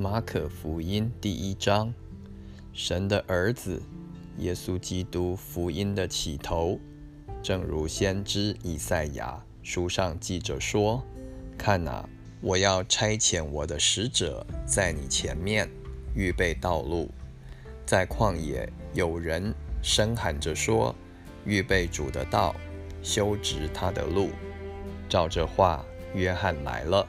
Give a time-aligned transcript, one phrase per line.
[0.00, 1.92] 马可福音第一章，
[2.72, 3.82] 神的儿子
[4.38, 6.80] 耶稣基督福音的起头，
[7.42, 11.04] 正如先知以赛亚书上记着说
[11.58, 12.08] ：“看哪，
[12.40, 15.68] 我要差遣我的使者在你前面，
[16.14, 17.10] 预备道路。
[17.84, 20.94] 在旷野有人声喊着说：
[21.44, 22.56] 预备主的道，
[23.02, 24.30] 修直他的路。”
[25.10, 27.06] 照这话，约翰来了，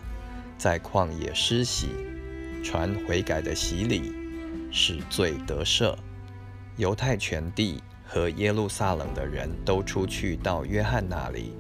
[0.58, 1.88] 在旷野施洗，
[2.63, 4.13] 传悔改的洗礼，
[4.71, 5.95] 使罪得赦。
[6.77, 11.53] 犹太全地和耶路撒冷的人都出去到约翰那里，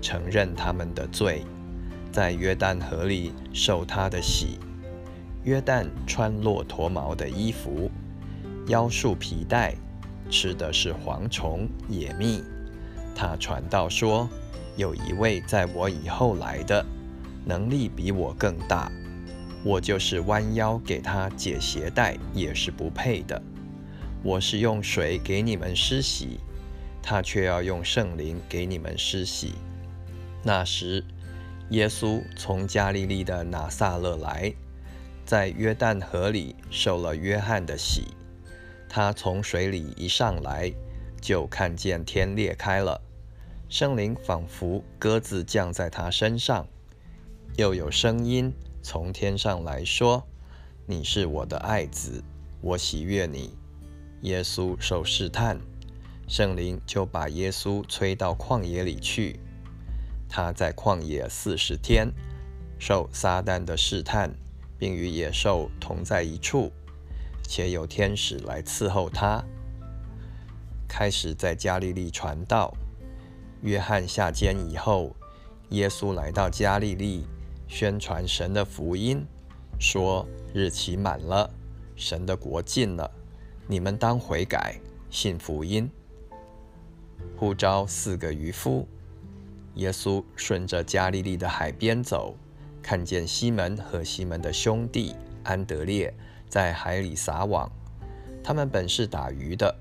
[0.00, 1.44] 承认他们的罪，
[2.12, 4.58] 在约旦河里受他的洗。
[5.44, 7.90] 约旦穿骆驼毛的衣服，
[8.66, 9.74] 腰束皮带，
[10.30, 12.42] 吃的是蝗虫野蜜。
[13.14, 14.28] 他传道说。
[14.76, 16.82] 有一位在我以后来的，
[17.44, 18.90] 能力比我更大，
[19.62, 23.40] 我就是弯腰给他解鞋带也是不配的。
[24.22, 26.40] 我是用水给你们施洗，
[27.02, 29.54] 他却要用圣灵给你们施洗。
[30.42, 31.04] 那时，
[31.70, 34.52] 耶稣从加利利的拿撒勒来，
[35.24, 38.08] 在约旦河里受了约翰的洗。
[38.88, 40.72] 他从水里一上来，
[41.20, 43.00] 就看见天裂开了。
[43.68, 46.66] 圣灵仿佛鸽子降在他身上，
[47.56, 50.26] 又有声音从天上来说
[50.86, 52.22] ：“你是我的爱子，
[52.60, 53.56] 我喜悦你。”
[54.22, 55.58] 耶稣受试探，
[56.28, 59.40] 圣灵就把耶稣催到旷野里去。
[60.28, 62.12] 他在旷野四十天，
[62.78, 64.34] 受撒旦的试探，
[64.78, 66.70] 并与野兽同在一处，
[67.42, 69.44] 且有天使来伺候他。
[70.86, 72.74] 开始在加利利传道。
[73.62, 75.14] 约翰下监以后，
[75.70, 77.26] 耶稣来到加利利，
[77.70, 79.24] 宣传神的福音，
[79.78, 81.48] 说：“日期满了，
[81.94, 83.08] 神的国近了，
[83.68, 84.74] 你们当悔改，
[85.08, 85.88] 信福音。”
[87.38, 88.88] 呼召四个渔夫，
[89.76, 92.34] 耶稣顺着加利利的海边走，
[92.82, 95.14] 看见西门和西门的兄弟
[95.44, 96.12] 安德烈
[96.48, 97.70] 在海里撒网，
[98.42, 99.72] 他们本是打鱼的。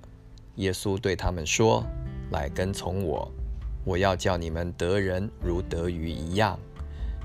[0.58, 1.84] 耶稣对他们说
[2.32, 3.30] ：“来跟从我。”
[3.84, 6.60] 我要叫你们得人如得鱼一样，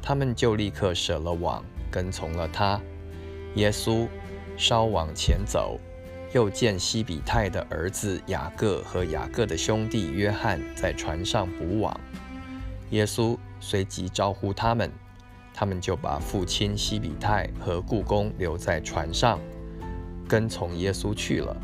[0.07, 2.79] 他们就立刻舍了网，跟从了他。
[3.55, 4.07] 耶稣
[4.55, 5.81] 稍往前走，
[6.35, 11.99] 又见西比泰的儿子雅各和雅各的兄弟约翰在船上捕网。
[12.91, 14.93] 耶稣随即招呼他们，
[15.55, 19.41] 他们就把父亲西比泰和故宫留在船上，
[20.29, 21.57] 跟从耶稣去了。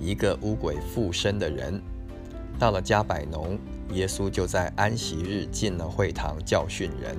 [0.00, 1.82] 一个乌鬼附身的人
[2.58, 3.58] 到了加百农。
[3.92, 7.16] 耶稣就在安息日进了会堂教训人，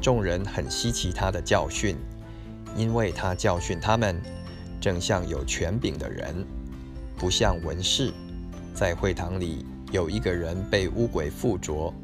[0.00, 1.96] 众人很稀奇他的教训，
[2.76, 4.20] 因为他教训他们，
[4.80, 6.44] 正像有权柄的人，
[7.16, 8.12] 不像文士。
[8.74, 11.94] 在会堂里有一个人被污鬼附着，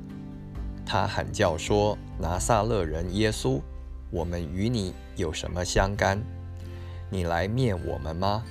[0.86, 3.60] 他喊叫说：“拿撒勒人耶稣，
[4.10, 6.22] 我们与你有什么相干？
[7.10, 8.42] 你来灭我们吗？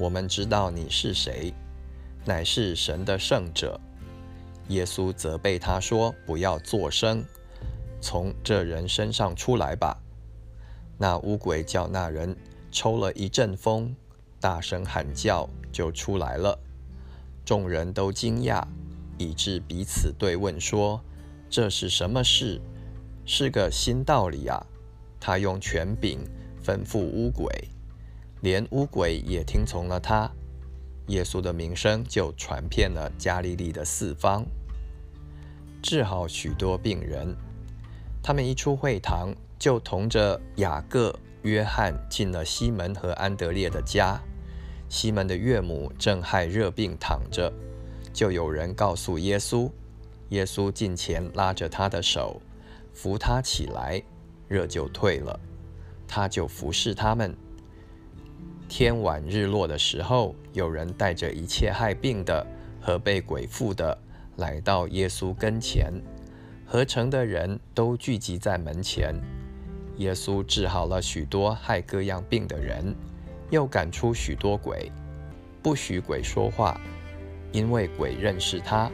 [0.00, 1.54] 我们知道你是谁，
[2.24, 3.78] 乃是神的圣者。”
[4.68, 7.24] 耶稣责备他说：“不要作声，
[8.00, 10.00] 从这人身上出来吧。”
[10.96, 12.36] 那乌鬼叫那人
[12.70, 13.94] 抽了一阵风，
[14.40, 16.58] 大声喊叫，就出来了。
[17.44, 18.64] 众人都惊讶，
[19.18, 21.00] 以致彼此对问说
[21.50, 22.60] ：“这是什么事？
[23.26, 24.66] 是个新道理啊！”
[25.20, 26.20] 他用权柄
[26.64, 27.50] 吩咐乌鬼，
[28.40, 30.30] 连乌鬼也听从了他。
[31.08, 34.44] 耶稣的名声就传遍了加利利的四方，
[35.82, 37.36] 治好许多病人。
[38.22, 44.18] 他们一出会堂，就同着雅各、约翰进了西门和安德烈的家。
[44.88, 47.52] 西门的岳母正害热病躺着，
[48.12, 49.70] 就有人告诉耶稣。
[50.30, 52.40] 耶稣近前拉着他的手，
[52.94, 54.02] 扶他起来，
[54.48, 55.38] 热就退了。
[56.08, 57.36] 他就服侍他们。
[58.68, 62.44] 天晚日落的时候，有人带着一切害病的
[62.80, 63.96] 和被鬼附的
[64.36, 65.92] 来到耶稣跟前，
[66.66, 69.14] 合成的人都聚集在门前。
[69.98, 72.94] 耶稣治好了许多害各样病的人，
[73.50, 74.90] 又赶出许多鬼，
[75.62, 76.80] 不许鬼说话，
[77.52, 78.90] 因为鬼认识他。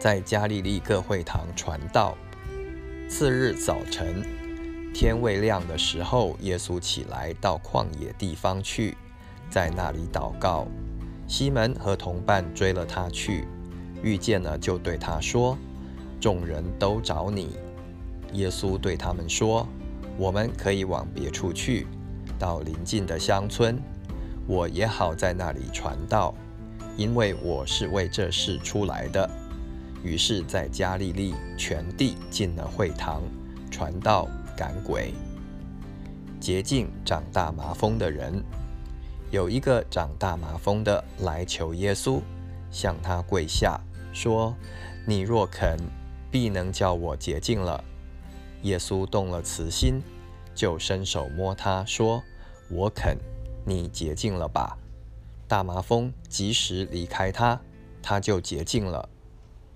[0.00, 2.16] 在加利利各会堂传道。
[3.08, 4.47] 次日早晨。
[4.94, 8.96] 天未亮的时候，耶稣起来到旷野地方去，
[9.48, 10.66] 在那里祷告。
[11.28, 13.46] 西门和同伴追了他去，
[14.02, 15.56] 遇见了就对他说
[16.18, 17.56] ：“众人都找你。”
[18.32, 19.68] 耶稣对他们说
[20.16, 21.86] ：“我们可以往别处去，
[22.38, 23.78] 到邻近的乡村，
[24.46, 26.34] 我也好在那里传道，
[26.96, 29.28] 因为我是为这事出来的。
[30.02, 33.22] 于是，在加利利全地进了会堂，
[33.70, 34.26] 传道
[34.58, 35.14] 赶鬼，
[36.40, 38.42] 洁净长大麻风的人。
[39.30, 42.20] 有一个长大麻风的来求耶稣，
[42.68, 43.78] 向他跪下，
[44.12, 44.52] 说
[45.06, 45.78] ：“你若肯，
[46.28, 47.84] 必能叫我洁净了。”
[48.62, 50.02] 耶稣动了慈心，
[50.56, 52.20] 就伸手摸他，说
[52.68, 53.16] ：“我肯，
[53.64, 54.76] 你洁净了吧。”
[55.46, 57.60] 大麻风及时离开他，
[58.02, 59.08] 他就洁净了。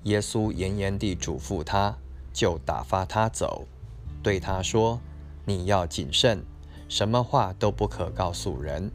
[0.02, 1.96] 耶稣严严地嘱咐他，
[2.32, 3.64] 就打发他走，
[4.22, 5.00] 对他说
[5.44, 6.44] ：“你要谨慎，
[6.88, 8.90] 什么话都不可告诉人，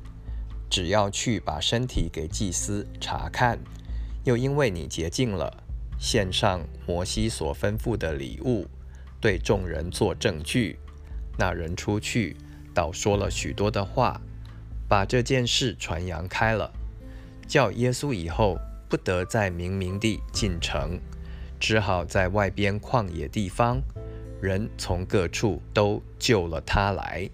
[0.70, 3.60] 只要去把身体给祭司查看，
[4.24, 5.64] 又因为你洁净了，
[6.00, 8.68] 献上摩西所吩咐的礼物。”
[9.20, 10.78] 对众人做证据，
[11.40, 12.38] 那人出去，
[12.72, 14.22] 倒说了许多的话，
[14.88, 16.72] 把这件事传扬开了，
[17.48, 21.00] 叫耶稣以后不得再明明地进城，
[21.60, 23.82] 只好在外边旷野地方，
[24.42, 27.30] 人从各处都救了他来。